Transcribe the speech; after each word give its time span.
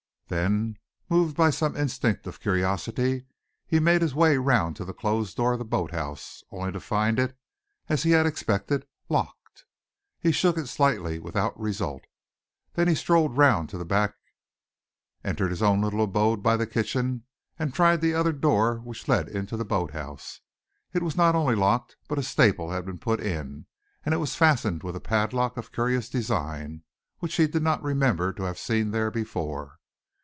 Then, 0.27 0.77
moved 1.09 1.35
by 1.35 1.49
some 1.49 1.75
instinct 1.75 2.25
of 2.25 2.39
curiosity, 2.39 3.25
he 3.67 3.81
made 3.81 4.01
his 4.01 4.15
way 4.15 4.37
round 4.37 4.77
to 4.77 4.85
the 4.85 4.93
closed 4.93 5.35
door 5.35 5.51
of 5.51 5.59
the 5.59 5.65
boat 5.65 5.91
house, 5.91 6.41
only 6.53 6.71
to 6.71 6.79
find 6.79 7.19
it, 7.19 7.37
as 7.89 8.03
he 8.03 8.11
had 8.11 8.25
expected, 8.25 8.85
locked. 9.09 9.65
He 10.21 10.31
shook 10.31 10.57
it 10.57 10.67
slightly, 10.67 11.19
without 11.19 11.59
result. 11.59 12.05
Then 12.75 12.87
he 12.87 12.95
strolled 12.95 13.35
round 13.35 13.67
to 13.71 13.77
the 13.77 13.83
back, 13.83 14.15
entered 15.21 15.49
his 15.49 15.61
own 15.61 15.81
little 15.81 16.01
abode 16.01 16.41
by 16.41 16.55
the 16.55 16.65
kitchen, 16.65 17.25
and 17.59 17.73
tried 17.73 17.99
the 17.99 18.13
other 18.13 18.31
door 18.31 18.77
which 18.77 19.09
led 19.09 19.27
into 19.27 19.57
the 19.57 19.65
boat 19.65 19.91
house. 19.91 20.39
It 20.93 21.03
was 21.03 21.17
not 21.17 21.35
only 21.35 21.55
locked, 21.55 21.97
but 22.07 22.17
a 22.17 22.23
staple 22.23 22.71
had 22.71 22.85
been 22.85 22.99
put 22.99 23.19
in, 23.19 23.65
and 24.05 24.13
it 24.13 24.17
was 24.19 24.37
fastened 24.37 24.81
with 24.81 24.95
a 24.95 25.01
padlock 25.01 25.57
of 25.57 25.73
curious 25.73 26.07
design 26.07 26.83
which 27.19 27.35
he 27.35 27.47
did 27.47 27.63
not 27.63 27.83
remember 27.83 28.31
to 28.31 28.43
have 28.43 28.57
seen 28.57 28.91
there 28.91 29.11
before. 29.11 29.79